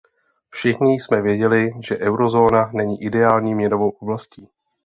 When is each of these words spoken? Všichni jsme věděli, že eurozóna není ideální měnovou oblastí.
Všichni 0.49 0.99
jsme 0.99 1.21
věděli, 1.21 1.69
že 1.83 1.97
eurozóna 1.97 2.71
není 2.73 3.01
ideální 3.03 3.55
měnovou 3.55 3.89
oblastí. 3.89 4.49